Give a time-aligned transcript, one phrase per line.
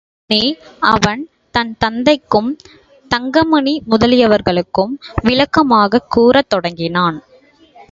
[0.27, 0.57] உடனே
[0.79, 1.29] அவன்
[1.51, 2.57] தன் தந்தைக்கும்,
[3.07, 4.93] தங்கமணி முதலியவர்களுக்கும்
[5.23, 7.23] விளக்கமாகக் கூறத் தொடங்கினான்.